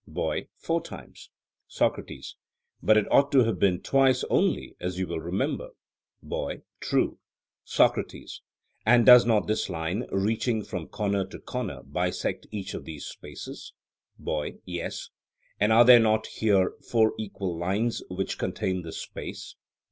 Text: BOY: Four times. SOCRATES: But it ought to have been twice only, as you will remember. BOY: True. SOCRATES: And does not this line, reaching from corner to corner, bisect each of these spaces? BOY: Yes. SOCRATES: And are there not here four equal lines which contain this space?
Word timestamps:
BOY: 0.07 0.47
Four 0.57 0.81
times. 0.81 1.29
SOCRATES: 1.67 2.35
But 2.81 2.97
it 2.97 3.05
ought 3.11 3.31
to 3.33 3.43
have 3.43 3.59
been 3.59 3.81
twice 3.81 4.23
only, 4.31 4.75
as 4.79 4.97
you 4.97 5.05
will 5.05 5.19
remember. 5.19 5.69
BOY: 6.23 6.63
True. 6.79 7.19
SOCRATES: 7.65 8.41
And 8.83 9.05
does 9.05 9.27
not 9.27 9.45
this 9.45 9.69
line, 9.69 10.07
reaching 10.11 10.63
from 10.63 10.87
corner 10.87 11.23
to 11.27 11.37
corner, 11.37 11.83
bisect 11.83 12.47
each 12.49 12.73
of 12.73 12.85
these 12.85 13.05
spaces? 13.05 13.73
BOY: 14.17 14.55
Yes. 14.65 14.95
SOCRATES: 14.95 15.11
And 15.59 15.71
are 15.71 15.85
there 15.85 15.99
not 15.99 16.25
here 16.25 16.73
four 16.81 17.13
equal 17.19 17.55
lines 17.55 18.01
which 18.09 18.39
contain 18.39 18.81
this 18.81 18.97
space? 18.97 19.53